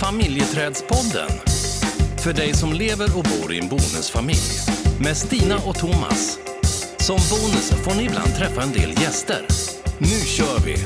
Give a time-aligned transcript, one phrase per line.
[0.00, 1.28] Familjeträdspodden.
[2.24, 4.48] För dig som lever och bor i en bonusfamilj.
[5.04, 6.38] Med Stina och Thomas.
[6.98, 9.46] Som bonus får ni ibland träffa en del gäster.
[9.98, 10.76] Nu kör vi!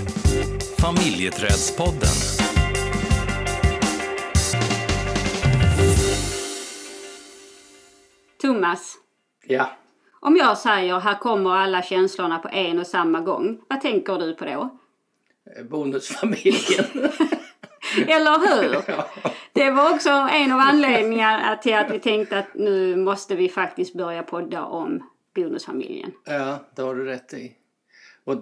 [0.79, 2.17] Familjeträdspodden.
[8.41, 8.95] Thomas,
[9.47, 9.71] Ja,
[10.21, 14.35] om jag säger här kommer alla känslorna på en och samma gång, vad tänker du
[14.35, 14.79] på då?
[15.57, 16.85] eh, bonusfamiljen.
[18.09, 18.83] Eller hur?
[19.53, 23.95] Det var också en av anledningarna till att vi tänkte att nu måste vi faktiskt
[23.95, 26.13] börja podda om bonusfamiljen.
[26.25, 27.53] ja, det har du rätt i.
[28.25, 28.35] Och,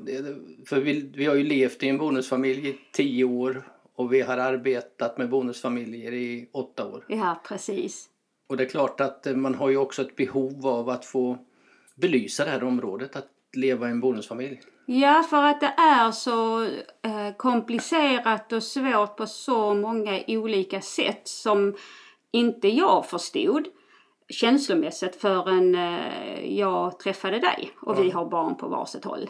[0.67, 3.63] för vi, vi har ju levt i en bonusfamilj i tio år
[3.97, 7.05] och vi har arbetat med bonusfamiljer i åtta år.
[7.09, 8.09] Ja, precis.
[8.47, 11.39] Och det är klart att eh, man har ju också ett behov av att få
[11.95, 14.61] belysa det här området, att leva i en bonusfamilj.
[14.87, 21.29] Ja, för att det är så eh, komplicerat och svårt på så många olika sätt
[21.29, 21.77] som
[22.33, 23.69] inte jag förstod
[24.29, 29.29] känslomässigt förrän eh, jag träffade dig och vi har barn på varsitt håll.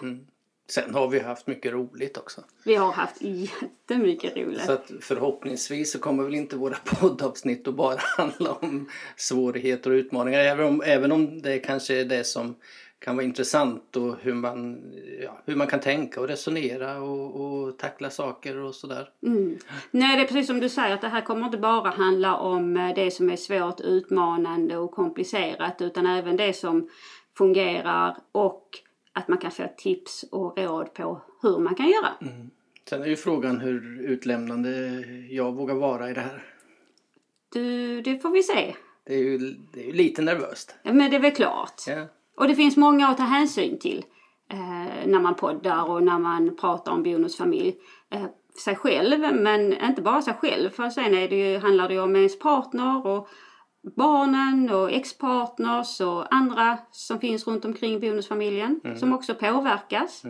[0.70, 2.40] Sen har vi haft mycket roligt också.
[2.64, 4.64] Vi har haft jättemycket roligt.
[4.64, 9.94] Så att förhoppningsvis så kommer väl inte våra poddavsnitt att bara handla om svårigheter och
[9.94, 10.40] utmaningar.
[10.40, 12.56] Även om, även om det kanske är det som
[12.98, 17.78] kan vara intressant och hur man, ja, hur man kan tänka och resonera och, och
[17.78, 19.10] tackla saker och sådär.
[19.22, 19.58] Mm.
[19.90, 22.76] Nej, det är precis som du säger att det här kommer inte bara handla om
[22.76, 26.88] eh, det som är svårt, utmanande och komplicerat utan även det som
[27.38, 28.68] fungerar och
[29.12, 32.08] att man kan få tips och råd på hur man kan göra.
[32.88, 36.42] Sen är ju frågan hur utlämnande jag vågar vara i det här.
[37.52, 38.74] Du, det får vi se.
[39.04, 39.38] Det är ju,
[39.72, 40.74] det är ju lite nervöst.
[40.82, 41.82] Men det är väl klart.
[41.86, 42.06] Ja.
[42.38, 44.04] Och det finns många att ta hänsyn till
[44.52, 47.76] eh, när man poddar och när man pratar om bonusfamilj.
[48.10, 48.24] Eh,
[48.64, 50.70] sig själv, men inte bara sig själv.
[50.70, 53.28] För sen är det ju, handlar det ju om ens partner och
[53.96, 60.22] barnen och ex-partners och andra som finns runt omkring bonusfamiljen som också påverkas.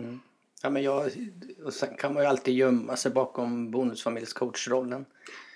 [0.63, 1.09] Ja, men jag,
[1.65, 5.05] och sen kan man ju alltid gömma sig bakom bonusfamiljscoachrollen.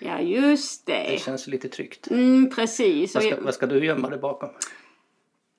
[0.00, 1.20] Ja, just Det det.
[1.20, 2.10] känns lite tryggt.
[2.10, 3.14] Mm, precis.
[3.14, 4.48] Vad ska, vad ska du gömma dig bakom?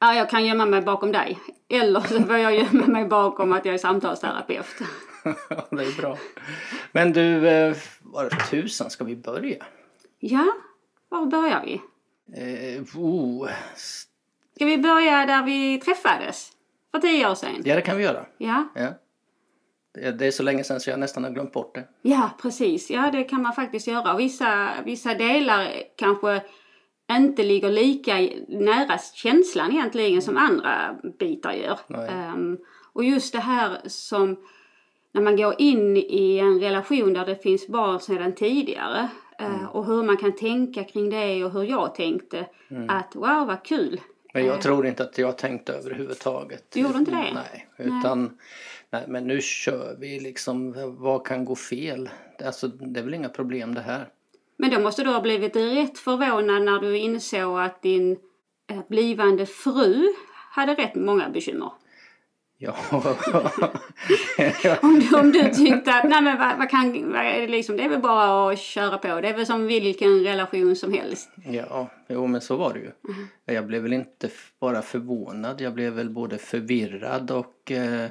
[0.05, 1.39] Ja, jag kan gömma mig bakom dig.
[1.69, 4.65] Eller så får jag gömma mig bakom att jag är samtalsterapeut.
[5.49, 6.17] Ja, det är bra.
[6.91, 9.65] Men du, eh, var tusan ska vi börja?
[10.19, 10.45] Ja,
[11.09, 11.81] var börjar vi?
[12.33, 13.49] Eh, oh,
[14.55, 16.51] Ska vi börja där vi träffades?
[16.91, 17.61] För tio år sedan?
[17.65, 18.25] ja, det kan vi göra.
[18.37, 18.87] Ja, Ja.
[20.11, 21.87] Det, är så länge sedan så jag nästan har glömt bort det.
[22.01, 22.89] ja precis.
[22.89, 24.15] Ja, det kan man faktiskt göra.
[24.17, 26.41] Vissa, vissa delar kanske
[27.11, 31.79] inte ligger lika nära känslan egentligen som andra bitar gör.
[31.87, 32.09] Nej.
[32.09, 32.57] Ehm,
[32.93, 34.37] och just det här som
[35.11, 39.85] när man går in i en relation där det finns barn sedan tidigare eh, och
[39.85, 42.45] hur man kan tänka kring det och hur jag tänkte
[42.87, 44.01] att wow vad kul.
[44.33, 46.63] Men jag tror inte att jag tänkte överhuvudtaget.
[46.73, 47.33] Du gjorde inte det?
[47.33, 48.37] Nej, utan
[48.89, 50.75] nej, men nu kör vi liksom.
[50.99, 52.09] Vad kan gå fel?
[52.45, 54.07] Alltså, det är väl inga problem det här.
[54.57, 58.17] Men då måste du ha blivit rätt förvånad när du insåg att din
[58.71, 60.13] eh, blivande fru
[60.51, 61.71] hade rätt många bekymmer.
[62.57, 62.75] Ja,
[64.81, 67.89] Om du, om du tyckte att nej men vad, vad kan, vad liksom, det är
[67.89, 69.21] väl bara att köra på.
[69.21, 71.29] Det är väl som vilken relation som helst.
[71.45, 72.91] ja, jo men så var det ju.
[73.45, 74.29] Jag blev väl inte
[74.59, 75.61] bara förvånad.
[75.61, 78.09] Jag blev väl både förvirrad och eh,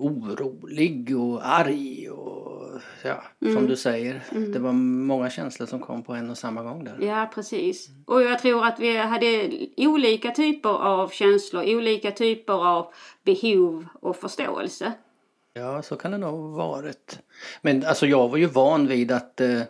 [0.00, 3.22] orolig och arg och ja,
[3.52, 4.22] som du säger.
[4.52, 6.98] Det var många känslor som kom på en och samma gång där.
[7.00, 7.88] Ja, precis.
[8.06, 12.92] Och jag tror att vi hade olika typer av känslor, olika typer av
[13.24, 14.92] behov och förståelse.
[15.52, 17.18] Ja, så kan det nog ha varit.
[17.62, 19.62] Men alltså jag var ju van vid att eh,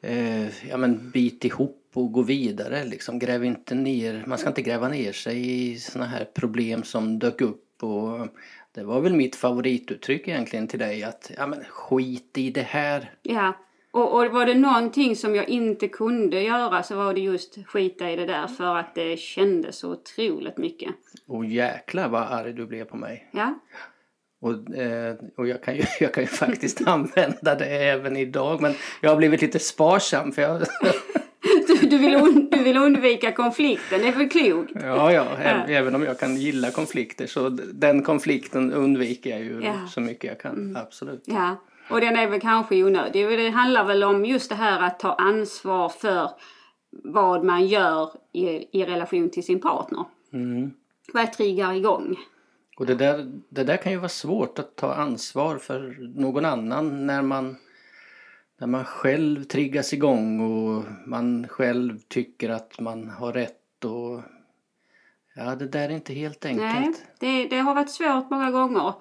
[0.00, 2.84] eh, ja, men bit ihop och gå vidare.
[2.84, 3.18] Liksom.
[3.18, 7.40] Gräv inte ner, man ska inte gräva ner sig i såna här problem som dök
[7.40, 7.64] upp.
[7.82, 8.28] Och
[8.74, 13.10] det var väl mitt favorituttryck egentligen till dig att ja, men skit i det här.
[13.22, 13.52] Ja,
[13.90, 18.10] och, och var det någonting som jag inte kunde göra så var det just skita
[18.10, 20.90] i det där för att det kändes så otroligt mycket.
[21.26, 23.28] Och jäklar vad arg du blev på mig.
[23.32, 23.54] Ja,
[24.40, 28.74] Och, eh, och jag, kan ju, jag kan ju faktiskt använda det även idag men
[29.00, 30.62] jag har blivit lite sparsam för jag
[31.92, 34.72] du, vill, du vill undvika konflikten, det är väl klokt?
[34.74, 35.24] Ja, ja,
[35.68, 39.86] även om jag kan gilla konflikter så den konflikten undviker jag ju Ja.
[39.88, 40.76] så mycket jag kan.
[40.76, 41.22] Absolut.
[41.26, 41.56] Ja,
[41.90, 43.28] och den är väl kanske onödig.
[43.28, 46.30] Det handlar väl om just det här att ta ansvar för
[47.04, 50.04] vad man gör i, i relation till sin partner.
[50.32, 50.70] Mm.
[51.12, 52.16] Vad triggar igång?
[52.76, 57.06] Och det där, det där kan ju vara svårt att ta ansvar för någon annan
[57.06, 57.56] när man,
[58.62, 64.20] när man själv triggas igång och man själv tycker att man har rätt och
[65.34, 66.72] ja, det där är inte helt enkelt.
[66.72, 68.92] Nej, det, det har varit svårt många gånger.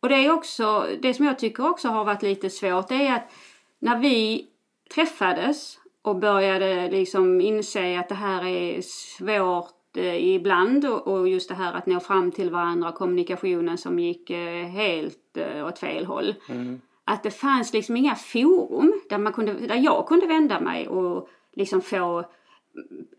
[0.00, 3.14] Och det är också, det som jag tycker också har varit lite svårt, det är
[3.14, 3.32] att
[3.78, 4.46] när vi
[4.94, 11.54] träffades och började liksom inse att det här är svårt eh, ibland och, just det
[11.54, 16.34] här att nå fram till varandra, kommunikationen som gick eh, helt eh, åt fel håll.
[16.48, 16.80] Mm.
[17.10, 21.28] Att det fanns liksom inga forum där, man kunde, där jag kunde vända mig och
[21.56, 22.24] liksom få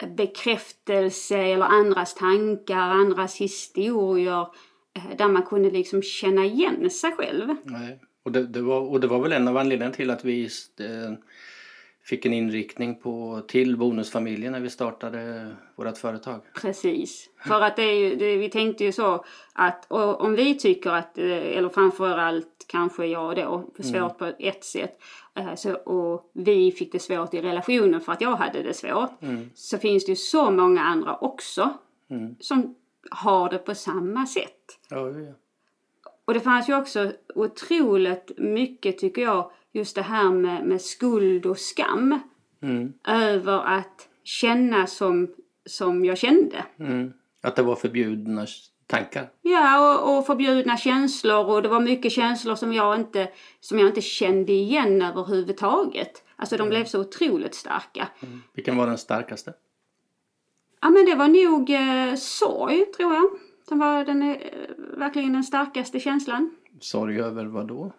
[0.08, 4.48] bekräftelse eller andras tankar, andras historier
[4.94, 7.56] eh, där man kunde liksom känna igen sig själv.
[7.64, 8.02] Nej.
[8.24, 10.44] Och, det, det var, och det var väl en av anledningarna till att vi
[10.80, 11.14] eh,
[12.10, 16.42] fick en inriktning på, till bonusfamiljen när vi startade vårt företag.
[16.62, 17.30] Precis.
[17.48, 21.18] För att det är ju, det, vi tänkte ju så att om vi tycker att,
[21.18, 25.02] eh, eller framförallt kanske jag då, för svårt på ett sätt,
[25.36, 29.12] eh, så, och vi fick det svårt i relationen för att jag hade det svårt,
[29.54, 31.74] så finns det ju så många andra också
[32.12, 32.36] Mm.
[32.40, 32.76] som
[33.12, 34.80] har det på samma sätt.
[34.90, 35.34] Ja, ja.
[36.26, 41.45] Och det fanns ju också otroligt mycket, tycker jag, just det här med, med skuld
[41.45, 42.19] och skam
[42.62, 42.94] Mm.
[43.07, 45.27] över att känna som,
[45.66, 46.66] som jag kände.
[46.80, 47.13] Mm.
[47.42, 48.48] Att det var förbjudna
[48.88, 49.30] tankar.
[49.42, 53.30] Ja, och, och förbjudna känslor och det var mycket känslor som jag inte,
[53.60, 56.24] som jag inte kände igen överhuvudtaget.
[56.36, 58.07] Alltså de blev så otroligt starka.
[58.54, 59.54] Vilken var den starkaste?
[60.81, 63.30] Ja men det var nog eh, sorg, tror jag.
[63.68, 64.38] Som var den, eh,
[64.98, 66.56] verkligen den starkaste känslan.
[66.80, 67.92] Sorg över vad då?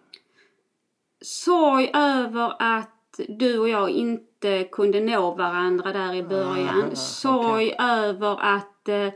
[1.20, 6.84] Sorg över att du och jag inte kunde nå varandra där i början.
[6.92, 9.08] Ah, sorg över att eh,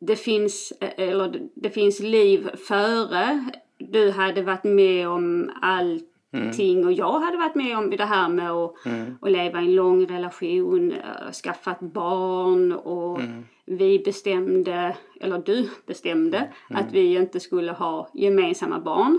[0.00, 3.44] det finns, eh, eller det finns liv före.
[3.78, 8.50] Du hade varit med om allting och jag hade varit med om det här med
[8.50, 8.74] att,
[9.20, 13.20] att leva i en lång relation, eh, skaffat barn och
[13.66, 19.18] vi bestämde, eller du bestämde, att vi inte skulle ha gemensamma barn.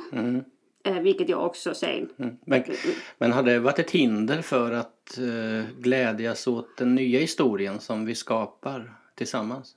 [0.86, 2.38] Eh, vilket jag också sen Mm.
[2.46, 2.64] Men,
[3.18, 8.06] men har det varit ett hinder för att eh, glädjas åt den nya historien som
[8.06, 9.76] vi skapar tillsammans?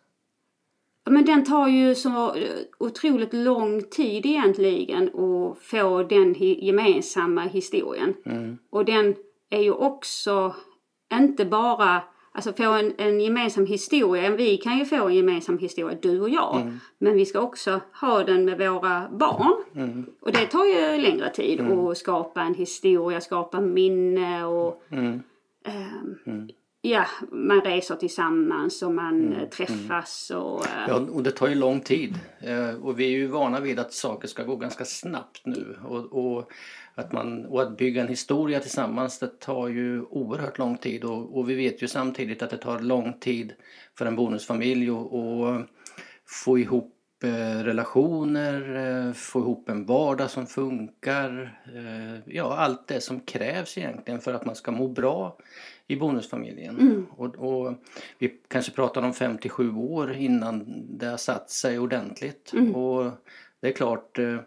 [1.05, 2.37] Men den tar ju så
[2.79, 8.15] otroligt lång tid egentligen att få den gemensamma historien.
[8.71, 9.15] Och den
[9.51, 10.55] är ju också
[11.13, 12.03] inte bara,
[12.39, 16.31] alltså få en, en gemensam historia, vi kan ju få en gemensam historia du och
[16.31, 16.57] jag.
[16.99, 19.65] Men vi ska också ha den med våra barn.
[20.21, 24.83] Och det tar ju längre tid att skapa en historia, skapa minne och
[25.65, 26.49] ehm,
[26.91, 30.67] Ja, man reser tillsammans och man eh, träffas och...
[30.67, 32.19] eh, Ja, och det tar ju lång tid.
[32.41, 35.77] Eh, och vi är ju vana vid att saker ska gå ganska snabbt nu.
[35.85, 36.05] Och,
[36.37, 36.51] och,
[36.95, 41.05] att, man, och att bygga en historia tillsammans det tar ju oerhört lång tid.
[41.05, 43.53] Och, och vi vet ju samtidigt att det tar lång tid
[43.99, 45.69] för en bonusfamilj att
[46.27, 46.98] få ihop
[47.65, 48.77] relationer,
[49.07, 51.59] eh, få ihop en vardag som funkar.
[51.75, 55.37] eh, Ja, allt det som krävs egentligen för att man ska må bra
[55.87, 57.07] i bonusfamiljen.
[57.17, 57.75] Och, och
[58.19, 60.65] vi kanske pratar om 57 år innan
[60.99, 62.53] det har satt sig ordentligt.
[62.75, 63.11] Och
[63.61, 64.39] det är klart, eh,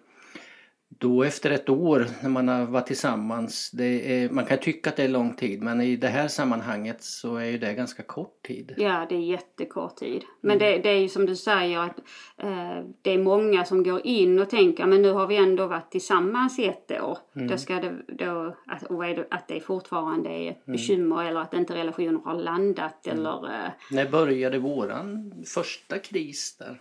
[1.02, 5.04] då efter ett år när man har varit tillsammans, är, man kan tycka att det
[5.04, 8.74] är lång tid men i det här sammanhanget så är ju det ganska kort tid.
[8.78, 10.24] Ja, det är jättekort tid.
[10.42, 12.00] Men det, det är ju som du säger att
[12.38, 15.92] eh, det är många som går in och tänker men nu har vi ändå varit
[15.92, 17.18] tillsammans i ett år.
[17.34, 21.40] Då ska det då, att, och är det, att det fortfarande är ett bekymmer eller
[21.40, 26.80] att inte relationen har landat eller eh, När började våran första kris där?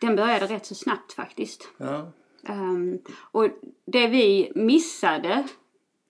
[0.00, 1.68] den började rätt så snabbt faktiskt.
[1.76, 2.12] Ja,
[2.44, 2.98] Ehm,
[3.30, 3.48] och
[3.86, 5.44] det vi missade,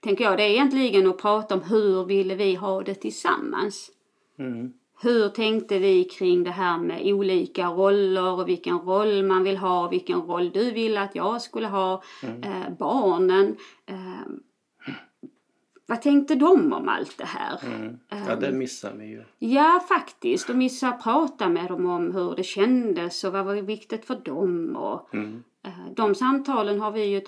[0.01, 3.91] tänker jag, det är egentligen att prata om hur ville vi ha det tillsammans.
[4.39, 9.57] mm, Hur tänkte vi kring det här med olika roller och vilken roll man vill
[9.57, 13.57] ha, vilken roll du ville att jag skulle ha, eh, barnen.
[13.87, 14.27] Eh,
[15.87, 17.59] vad tänkte de om allt det här?
[17.67, 17.99] mm.
[18.29, 19.23] ja det missar vi ju.
[19.39, 20.51] Ja, faktiskt.
[20.51, 24.15] Och missa att prata med dem om hur det kändes och vad var viktigt för
[24.25, 24.77] dem.
[24.77, 25.43] Och, Mm.
[25.69, 27.21] Eh, de samtalen har vi ju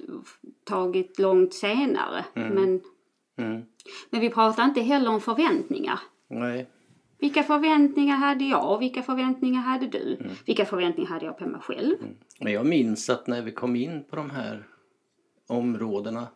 [0.64, 2.24] tagit långt senare.
[2.34, 2.80] Men,
[3.36, 3.62] Mm.
[4.10, 6.00] men vi pratar inte heller om förväntningar.
[6.28, 6.66] Nej.
[7.18, 10.18] Vilka förväntningar hade jag vilka förväntningar hade du?
[10.46, 11.96] Vilka förväntningar hade jag på mig själv?
[12.40, 14.66] Men jag minns att när vi kom in på de här
[15.46, 16.28] områdena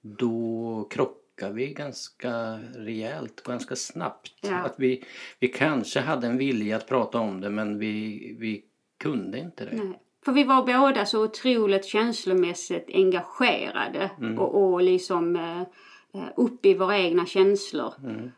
[0.00, 4.32] då krockade vi ganska rejält, ganska snabbt.
[4.40, 4.56] Ja.
[4.56, 5.04] Att vi,
[5.40, 8.64] vi kanske hade en vilja att prata om det men vi, vi
[8.98, 9.76] kunde inte det.
[9.76, 10.00] Nej.
[10.24, 15.60] För vi var båda så otroligt känslomässigt engagerade och, och liksom eh,
[16.14, 17.92] eh, upp i våra egna känslor.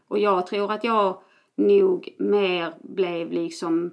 [0.09, 1.23] Och jag tror att jag
[1.57, 3.91] nog mer blev liksom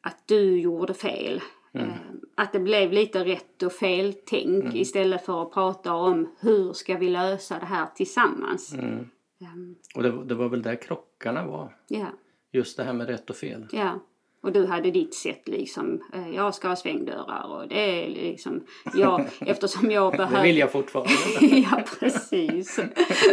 [0.00, 1.40] att du gjorde fel.
[1.72, 1.88] Eh,
[2.34, 6.96] Att det blev lite rätt och fel tänk istället för att prata om hur ska
[6.96, 8.74] vi lösa det här tillsammans.
[8.74, 9.06] Ehm,
[9.94, 11.76] Och det, det var väl där krockarna var.
[11.88, 12.06] Ja,
[12.52, 13.66] Just det här med rätt och fel.
[13.72, 13.98] ja.
[14.42, 16.00] Och du hade ditt sätt liksom.
[16.12, 18.64] eh, Jag ska ha svängdörrar och det är liksom.
[18.94, 20.42] Jag, eftersom jag Det behöver.
[20.42, 21.12] vill jag fortfarande.
[21.40, 22.80] ja, precis.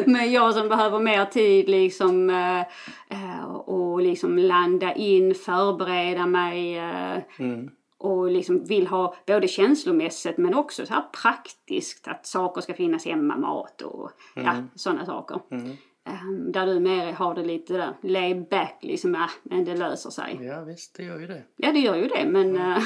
[0.06, 2.60] Men jag som behöver mer tid liksom eh,
[3.10, 6.78] eh, och liksom landa in, förbereda mig
[7.40, 7.70] Mm.
[7.98, 13.06] och liksom vill ha både känslomässigt men också så här praktiskt att saker ska finnas
[13.06, 15.40] hemma, mat och ja, sådana saker.
[15.52, 15.78] Mm.
[16.08, 20.10] Ehm, där du mer har det lite där lay back liksom, ja, men det löser
[20.10, 20.40] sig.
[20.42, 21.44] Ja visst, det gör ju det.
[21.56, 22.84] Ja, det gör ju det men eh,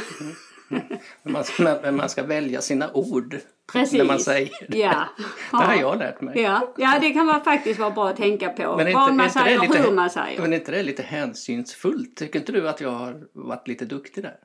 [1.24, 3.38] Men man ska, men man ska välja sina ord
[3.74, 3.98] precis.
[3.98, 4.78] när man säger det.
[4.78, 5.06] Ja.
[5.51, 6.42] Det har jag lärt mig.
[6.42, 8.62] Ja, ja det kan man faktiskt vara bra att tänka på.
[8.62, 10.42] Men Vad inte, är man säger och lite, hur man säger.
[10.42, 12.16] Men är inte det lite hänsynsfullt?
[12.16, 14.36] Tycker inte du att jag har varit lite duktig där?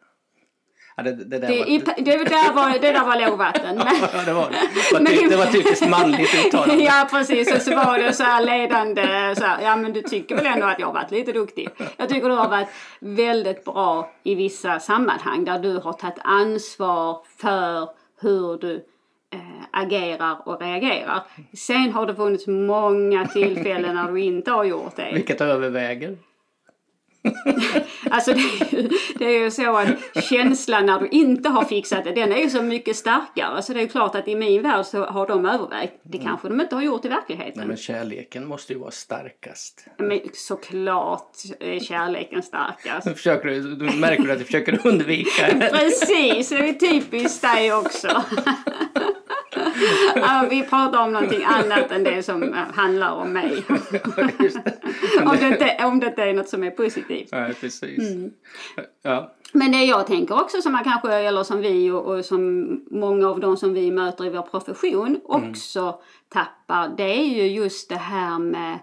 [0.97, 3.77] Ja, det, det, där Det, var, i, det, där var, det där var lågvatten.
[3.77, 5.29] Men, ja, det var det.
[5.29, 6.85] Det var, det- typiskt manligt uttalande.
[6.85, 10.37] ja precis, och så var det så här ledande så här, ja men du tycker
[10.37, 11.69] väl ändå att jag har varit lite duktig.
[11.97, 12.69] Jag tycker du har varit
[13.01, 17.89] väldigt bra i vissa sammanhang där du har tagit ansvar för
[18.21, 18.75] hur du
[19.33, 21.23] eh, agerar och reagerar.
[21.57, 25.11] Sen har det funnits många tillfällen när du inte har gjort det.
[25.15, 26.17] Vilket överväger.
[28.11, 32.05] Alltså det är, ju, det är ju så att känslan när du inte har fixat
[32.05, 33.63] det, den är ju så mycket starkare.
[33.63, 35.95] Så det är ju klart att i min värld så har de övervägt.
[36.03, 37.53] Det kanske de inte har gjort i verkligheten.
[37.57, 39.87] Nej, men kärleken måste ju vara starkast.
[39.99, 43.11] Men såklart är kärleken starkast.
[43.17, 45.47] Försöker du, du märker du att du försöker undvika.
[45.73, 48.23] Precis, det är typiskt dig också.
[50.15, 53.65] Ja, vi pratar om någonting annat än det som eh, handlar om mig.
[55.25, 57.29] Om det, inte, om det inte är något som är positivt.
[57.33, 58.11] Nej, precis.
[58.11, 58.31] Mm.
[59.03, 59.33] Ja.
[59.53, 63.29] Men det jag tänker också som man kanske, eller som vi och, och som många
[63.29, 67.97] av de som vi möter i vår profession också tappar, det är ju just det
[67.97, 68.79] här med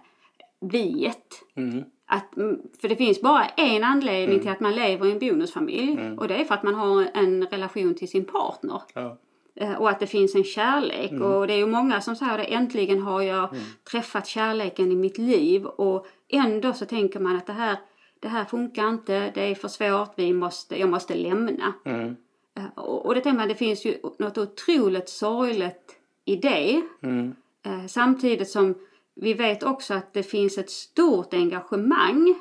[0.62, 1.44] viet.
[1.56, 1.84] Mm.
[2.06, 6.18] Att, mm, för det finns bara en anledning till att man lever i en bonusfamilj
[6.18, 8.82] och det är för att man har en relation till sin partner.
[8.94, 9.18] Ja.
[9.56, 11.12] Eh, Och att det finns en kärlek.
[11.22, 13.50] Och det är ju många som säger det, äntligen har jag
[13.92, 15.66] träffat kärleken i mitt liv.
[15.66, 17.78] Och ändå så tänker man att det här,
[18.20, 21.74] det här funkar inte, det är för svårt, vi måste, jag måste lämna.
[21.86, 22.16] Mm.
[22.58, 25.96] Eh, Och, och det tänker man, det finns ju något otroligt sorgligt
[26.26, 26.82] i det.
[27.04, 27.36] Mm.
[27.66, 28.76] Eh, Samtidigt som
[29.16, 32.36] vi vet också att det finns ett stort engagemang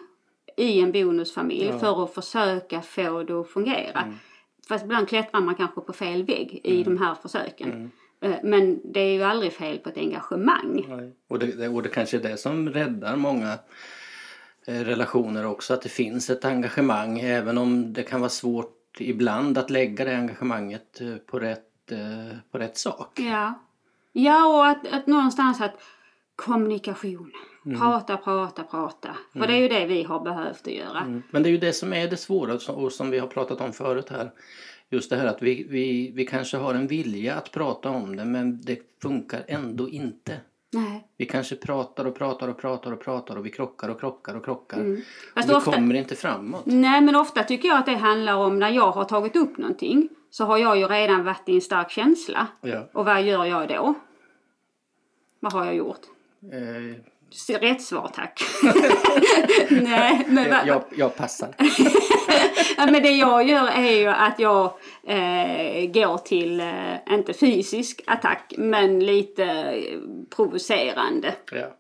[0.57, 4.04] i en bonusfamilj för att försöka få det att fungera.
[4.69, 7.90] Fast ibland klättrar man kanske på fel vägg i de här försöken.
[8.21, 10.87] Eh, Men det är ju aldrig fel på ett engagemang.
[10.88, 11.12] Nej.
[11.28, 13.59] Och, det, och det kanske är det som räddar många
[14.66, 15.75] eh, relationer också.
[15.75, 20.16] Att det finns ett engagemang även om det kan vara svårt ibland att lägga det
[20.16, 21.69] engagemanget eh, på rätt,
[22.50, 23.21] på rätt sak.
[23.21, 23.54] Ja,
[24.12, 25.83] ja och att, att någonstans att
[26.37, 27.33] kommunikation.
[27.78, 29.16] Prata, prata, prata.
[29.33, 31.00] För det är ju det vi har behövt att göra.
[31.00, 31.23] Mm.
[31.31, 33.73] Men det är ju det som är det svåra och som- vi har pratat om
[33.73, 34.31] förut här.
[34.90, 38.25] Just det här att vi, vi, vi kanske har en vilja att prata om det
[38.25, 40.40] men det funkar ändå inte.
[40.71, 41.07] Nej.
[41.16, 44.45] Vi kanske pratar och pratar och pratar och pratar och vi krockar och krockar och
[44.45, 44.76] krockar.
[44.81, 45.02] Mm.
[45.37, 46.62] Och vi ofta, kommer inte framåt.
[46.66, 50.09] Nej, men ofta tycker jag att det handlar om när jag har tagit upp någonting
[50.31, 52.47] så har jag ju redan varit i en stark känsla.
[52.61, 52.88] Ja.
[52.92, 53.95] Och vad gör jag då?
[55.40, 56.00] Vad har jag gjort?
[56.52, 56.97] Eh,
[57.49, 58.43] Rätt svar tack.
[59.71, 61.55] Nej, men, jag, jag, jag passar.
[62.77, 64.65] ja, men det jag gör är ju att jag
[65.07, 69.99] eh, går till, eh, inte fysisk attack, men lite eh,
[70.37, 71.35] provocerande.
[71.53, 71.77] Ja.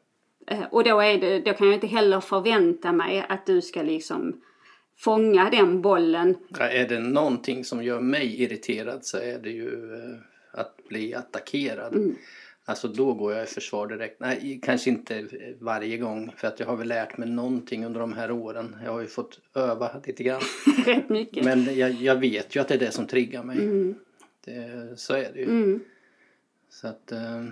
[0.46, 3.82] Eh, och då, är det, då kan jag inte heller förvänta mig att du ska
[3.82, 4.40] liksom
[4.98, 6.36] fånga den bollen.
[6.48, 11.14] Ja, är det någonting som gör mig irriterad så är det ju eh, att bli
[11.14, 11.94] attackerad.
[11.94, 12.16] Mm.
[12.64, 14.20] Alltså då går jag i försvar direkt.
[14.20, 15.26] Nej, kanske inte
[15.60, 18.76] varje gång för att jag har väl lärt mig någonting under de här åren.
[18.84, 20.40] Jag har ju fått öva lite grann.
[20.86, 21.44] Rätt mycket.
[21.44, 23.58] Men jag, jag vet ju att det är det som triggar mig.
[23.58, 23.94] Mm.
[24.44, 25.48] Det, så är det ju.
[25.48, 25.80] Mm.
[26.70, 27.44] Så att, eh,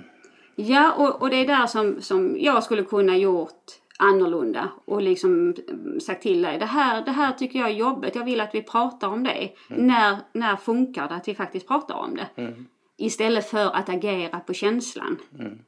[0.54, 3.64] Ja, och, och det är där som, som jag skulle kunna gjort
[3.98, 8.14] annorlunda och liksom mm, sagt till dig det här, det här tycker jag är jobbigt,
[8.14, 9.50] jag vill att vi pratar om det.
[9.68, 12.54] När, när funkar det att vi faktiskt pratar om det?
[13.00, 15.16] Mm, Istället för att agera på känslan.
[15.38, 15.58] mm,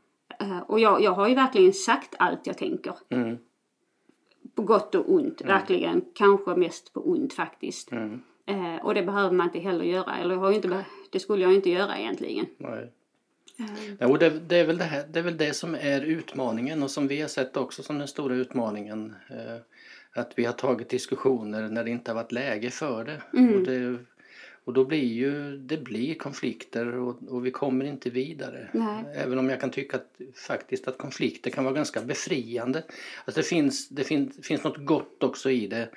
[0.41, 2.95] Eh, och jag, jag har ju verkligen sagt allt jag tänker.
[3.09, 3.39] mm,
[4.55, 6.05] På gott och ont, verkligen.
[6.15, 7.93] Kanske mest på ont faktiskt.
[7.93, 10.17] mm, Eh, och det behöver man inte heller göra.
[10.17, 12.47] Eller jag har inte, det skulle jag inte göra egentligen.
[12.59, 12.91] nej.
[13.99, 16.83] Ja, och det, det, är väl det, här, det är väl det som är utmaningen
[16.83, 19.15] och som vi har sett också som den stora utmaningen.
[19.31, 19.61] Eh,
[20.15, 23.23] att vi har tagit diskussioner när det inte har varit läge för det.
[23.39, 23.55] Mm.
[23.55, 23.99] Och, det
[24.65, 28.69] och då blir ju det blir konflikter och, och vi kommer inte vidare.
[28.73, 29.05] Nej.
[29.15, 32.83] Även om jag kan tycka att, faktiskt att konflikter kan vara ganska befriande.
[33.25, 35.89] Alltså det finns, det finns, finns något gott också i det.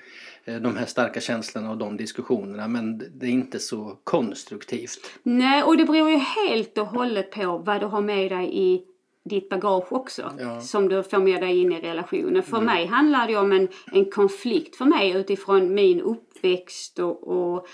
[0.46, 5.12] eh, De här starka känslorna och de diskussionerna men det är inte så konstruktivt.
[5.24, 8.84] Nej, och det beror ju helt och hållet på vad du har med dig i
[9.30, 10.34] ditt bagage också.
[10.40, 10.62] Ja.
[10.62, 12.44] Som du får med dig in i relationen.
[12.44, 17.68] För mig handlar det om en, en konflikt för mig utifrån min uppväxt och, och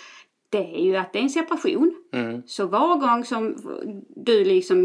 [0.52, 1.96] det är ju att det är en separation.
[2.12, 2.42] Mm.
[2.46, 3.56] Så var gång som
[4.16, 4.80] du liksom,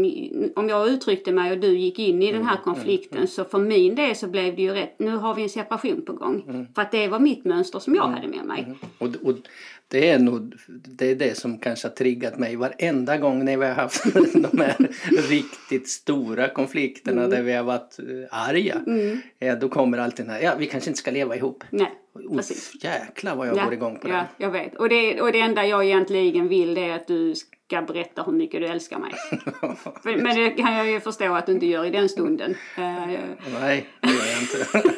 [0.55, 3.59] om jag uttryckte mig och du gick in i den Mm, här konflikten så för
[3.59, 6.45] min del så blev det ju rätt, nu har vi en separation på gång.
[6.47, 6.65] Mm.
[6.75, 8.73] För att det var mitt mönster som jag hade med mig.
[8.97, 9.35] Och, och
[9.87, 13.65] det är nog det, är det som kanske har triggat mig varenda gång när vi
[13.65, 14.03] har haft
[14.33, 14.75] de här
[15.29, 17.29] riktigt stora konflikterna Mm.
[17.31, 18.05] där vi har varit eh,
[18.39, 18.81] arga.
[19.39, 21.63] Ja, då kommer alltid den här, ja vi kanske inte ska leva ihop.
[21.69, 21.91] Nej.
[22.29, 24.43] Uff, jäklar vad jag går igång på ja, det.
[24.43, 24.75] jag vet.
[24.75, 25.21] Och det.
[25.21, 28.97] Och det enda jag egentligen vill är att du ska berätta hur mycket du älskar
[28.99, 29.11] mig.
[30.23, 32.55] Men det kan jag ju förstå att du inte gör i den stunden.
[32.77, 32.83] Eh,
[33.61, 34.89] Nej, det gör jag inte.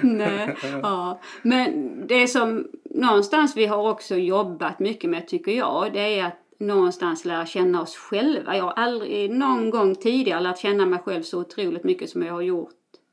[0.06, 1.20] Nej, ja.
[1.42, 6.40] Men det som någonstans vi har också jobbat mycket med tycker jag, det är att
[6.58, 8.56] någonstans lära känna oss själva.
[8.56, 12.32] Jag har aldrig någon gång tidigare lärt känna mig själv så otroligt mycket som jag
[12.32, 12.70] har gjort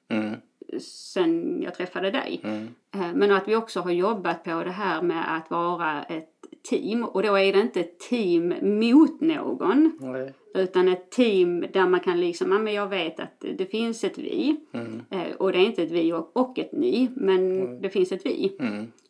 [0.09, 0.35] Mm,
[0.81, 2.41] sen jag träffade dig.
[2.43, 6.29] mm, Eh, Men att vi också har jobbat på det här med att vara ett
[6.69, 7.03] team.
[7.03, 9.97] Och då är det inte ett team mot någon.
[9.99, 14.03] nej, Utan ett team där man kan liksom, ja men jag vet att det finns
[14.03, 14.55] ett vi.
[14.73, 18.11] mm, Eh, Och det är inte ett vi och, och ett ni, men det finns
[18.11, 18.55] ett vi.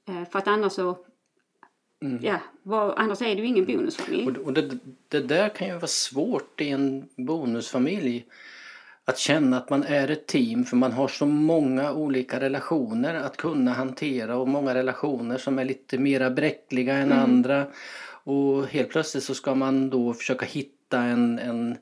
[0.08, 0.22] Mm.
[0.22, 0.98] Eh, För att annars så,
[2.22, 4.28] ja, vad, annars är det ju ingen bonusfamilj.
[4.28, 4.78] Och, och det,
[5.08, 8.26] det där kan ju vara svårt i en bonusfamilj.
[9.06, 13.38] Att känna att man är ett team för man har så många olika relationer att
[13.38, 17.68] kunna hantera och många relationer som är lite mera bräckliga än andra.
[18.24, 21.78] Och helt plötsligt så ska man då försöka hitta en, en,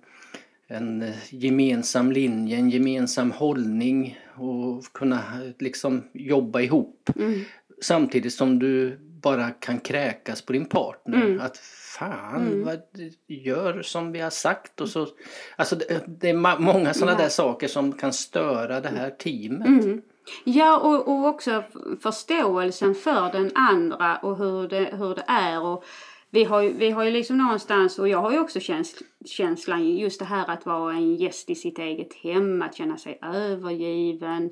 [0.67, 5.23] en gemensam linje, en gemensam hållning och kunna
[5.60, 7.10] liksom jobba ihop.
[7.15, 7.41] Mm.
[7.82, 11.39] Samtidigt som du bara kan kräkas på din partner.
[11.42, 12.80] Att fan, vad
[13.28, 14.82] gör som vi har sagt.
[14.82, 15.08] Och så,
[15.56, 17.24] alltså det, det är många sådana Ja.
[17.24, 19.68] där saker som kan störa det här teamet.
[19.68, 20.02] Mm.
[20.44, 21.63] Ja, och, och också
[22.02, 25.62] förståelsen för den andra och hur det, hur det är.
[25.62, 25.84] Och
[26.30, 30.20] vi, har, vi har ju liksom någonstans, och jag har ju också käns, känslan, just
[30.20, 34.50] det här att vara en gäst i sitt eget hem, att känna sig övergiven,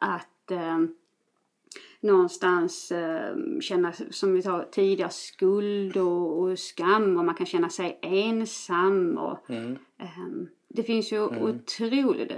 [0.00, 0.78] att eh,
[2.00, 7.68] någonstans eh, känna, som vi sa tidigare, skuld och, och skam och man kan känna
[7.68, 9.18] sig ensam.
[9.18, 9.78] Och, Mm.
[9.98, 12.30] Ehm, Det finns ju otroligt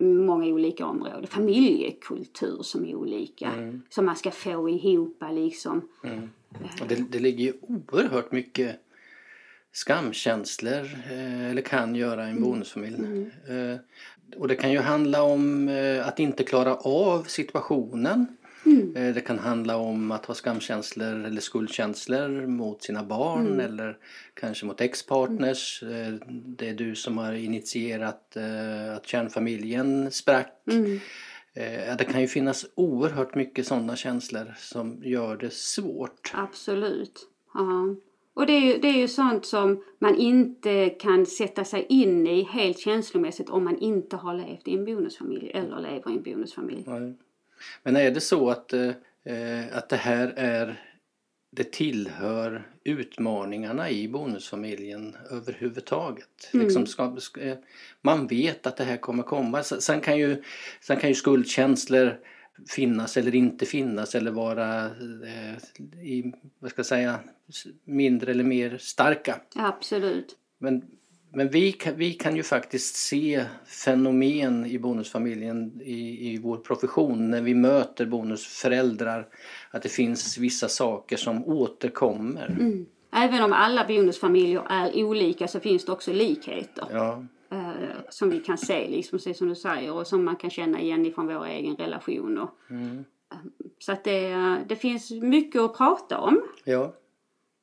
[0.00, 1.26] många olika områden.
[1.26, 3.50] Familjekultur som är olika.
[3.88, 5.88] Som man ska få ihop liksom.
[6.80, 8.80] Och det, det ligger ju oerhört mycket
[9.72, 12.96] skamkänslor, eh, eller kan göra en bonusfamilj.
[13.48, 13.76] Eh,
[14.36, 18.26] och det kan ju handla om eh, att inte klara av situationen.
[18.66, 23.96] Eh, Det kan handla om att ha skamkänslor eller skuldkänslor mot sina barn eller
[24.34, 25.82] kanske mot ex-partners.
[25.82, 30.62] Eh, Det är du som har initierat eh, att kärnfamiljen sprack.
[31.54, 36.32] Eh, Det kan ju finnas oerhört mycket sådana känslor som gör det svårt.
[36.34, 37.28] Absolut.
[37.54, 37.94] Ja.
[38.36, 42.26] Och det är, ju, det är ju sånt som man inte kan sätta sig in
[42.26, 46.22] i helt känslomässigt om man inte har levt i en bonusfamilj eller lever i en
[46.22, 46.84] bonusfamilj.
[46.86, 47.14] Nej.
[47.82, 48.90] Men är det så att, eh,
[49.24, 50.80] eh, att det här är
[51.50, 56.48] det tillhör utmaningarna i bonusfamiljen överhuvudtaget.
[56.52, 57.58] Liksom ska, ska, eh,
[58.02, 59.62] man vet att det här kommer komma.
[59.62, 60.42] Sen kan ju,
[60.80, 62.18] sen kan ju skuldkänslor
[62.68, 65.54] finnas eller inte finnas eller vara eh,
[66.02, 67.20] i, vad ska jag säga,
[67.84, 69.40] mindre eller mer starka.
[69.54, 70.36] Absolut.
[70.58, 70.82] Men,
[71.34, 77.30] men vi, kan, vi kan ju faktiskt se fenomen i bonusfamiljen i, i vår profession
[77.30, 79.26] när vi möter bonusföräldrar.
[79.70, 82.46] Att det finns vissa saker som återkommer.
[82.46, 82.86] Mm.
[83.12, 86.86] Även om alla bonusfamiljer är olika så finns det också likheter.
[86.92, 87.68] Ja, eh,
[88.08, 91.06] som vi kan se, liksom, precis som du säger, och som man kan känna igen
[91.06, 92.38] ifrån vår egen relation.
[92.38, 93.04] Och, Mm.
[93.78, 96.42] Så att det, det finns mycket att prata om.
[96.64, 96.94] ja,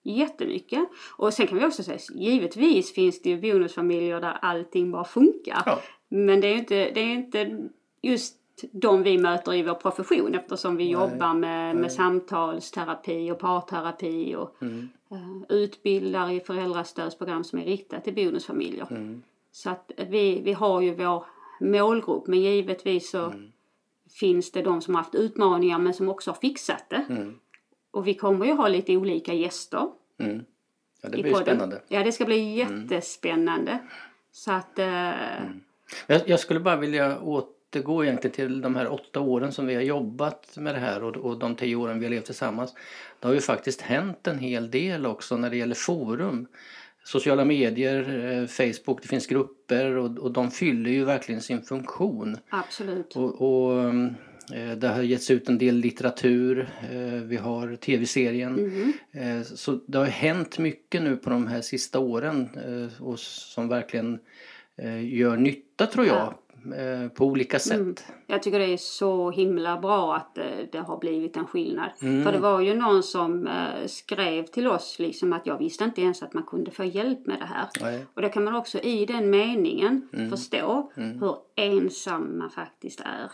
[0.03, 0.89] Jättemycket.
[1.17, 5.63] Och sen kan vi också säga, givetvis finns det ju bonusfamiljer där allting bara funkar.
[5.65, 5.79] ja.
[6.09, 7.69] Men det är ju inte, det är ju inte
[8.01, 8.37] just
[8.71, 14.63] de vi möter i vår profession eftersom vi jobbar med, med samtalsterapi och parterapi och
[14.63, 18.87] eh, utbildar i föräldrastödsprogram som är riktat till bonusfamiljer.
[18.91, 19.21] Mm.
[19.51, 21.25] Så att vi, vi har ju vår
[21.59, 23.51] målgrupp men givetvis så Mm.
[24.19, 27.05] finns det de som har haft utmaningar men som också har fixat det.
[27.09, 27.39] Mm.
[27.91, 29.87] Och vi kommer ju ha lite olika gäster
[30.19, 30.43] Mm.
[31.01, 31.81] Ja, det blir spännande.
[31.87, 33.79] Ja, det ska bli jättespännande.
[34.31, 34.79] Så att...
[34.79, 35.11] Eh,
[36.07, 39.81] Jag, jag skulle bara vilja återgå egentligen till de här åtta åren som vi har
[39.81, 42.73] jobbat med det här och, och de tio åren vi har levt tillsammans.
[43.19, 46.47] Det har ju faktiskt hänt en hel del också när det gäller forum.
[47.03, 52.37] Sociala medier, eh, Facebook, det finns grupper och, och de fyller ju verkligen sin funktion.
[52.49, 53.15] Absolut.
[53.15, 53.93] Och, och eh,
[54.77, 58.93] det har getts ut en del litteratur, eh, vi har tv-serien.
[59.11, 63.67] Eh, Så det har hänt mycket nu på de här sista åren eh, och som
[63.69, 64.19] verkligen
[64.77, 66.33] eh, gör nytta tror jag
[66.77, 67.77] eh, på olika sätt.
[67.79, 67.95] Mm.
[68.27, 71.89] Jag tycker det är så himla bra att eh, det har blivit en skillnad.
[72.01, 72.23] Mm.
[72.23, 76.01] För det var ju någon som eh, skrev till oss liksom att jag visste inte
[76.01, 77.67] ens att man kunde få hjälp med det här.
[77.81, 78.05] Nej.
[78.13, 80.29] Och då kan man också i den meningen Mm.
[80.29, 83.29] förstå hur ensam man faktiskt är.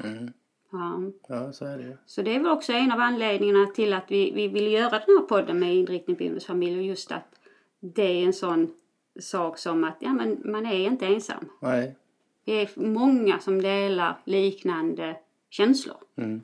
[0.80, 1.02] Ja.
[1.36, 1.98] Ja, så är det ju.
[2.06, 5.18] Så det är väl också en av anledningarna till att vi, vi vill göra den
[5.20, 7.36] här podden med inriktning bonusfamilj och just att
[7.80, 8.72] det är en sån
[9.20, 11.50] sak som att ja, men man är inte ensam.
[11.60, 11.96] Nej.
[12.46, 15.18] Vi är många som delar liknande
[15.50, 15.98] känslor.
[16.16, 16.42] Mm.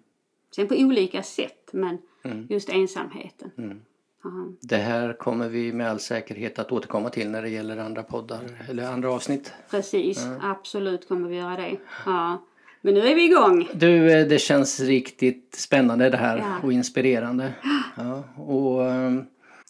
[0.56, 2.48] Sen på olika sätt, men Mm.
[2.50, 3.52] just ensamheten.
[3.58, 3.82] Mm.
[4.24, 4.30] Ja,
[4.62, 8.39] Det här kommer vi med all säkerhet att återkomma till när det gäller andra poddar
[8.69, 9.54] eller andra avsnitt.
[9.69, 11.78] precis, absolut kommer vi göra det.
[12.06, 12.38] Ja.
[12.86, 13.69] Men nu är vi igång.
[13.74, 16.43] Du, eh, det känns riktigt spännande det här Ja.
[16.63, 17.54] och inspirerande.
[17.98, 19.24] Ja, och ehm,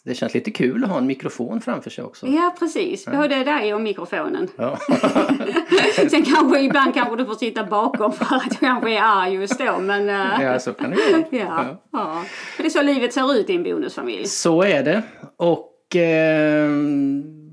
[0.04, 2.26] det känns lite kul att ha en mikrofon framför sig också.
[2.26, 3.06] Ja, precis.
[3.06, 4.48] Både dig och mikrofonen.
[4.56, 4.78] Ja.
[6.10, 9.58] Sen kanske ibland kanske du får sitta bakom för att du kanske är arg just
[9.58, 9.78] då.
[9.80, 11.24] Men eh, ja, så kan det vara.
[11.30, 12.24] ja, ja.
[12.56, 14.24] För det är så livet ser ut i en bonusfamilj.
[14.26, 15.02] Så är det.
[15.36, 17.43] Och vad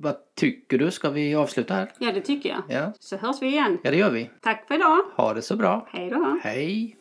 [0.41, 0.91] tycker du?
[0.91, 1.91] Ska vi avsluta här?
[1.99, 2.62] Ja, det tycker jag.
[2.69, 3.77] Ja, Så hörs vi igen.
[3.84, 4.30] ja det gör vi.
[4.41, 4.97] Tack för idag.
[5.15, 5.88] Ha det så bra.
[5.91, 6.39] Hej då.
[6.43, 6.95] Hej!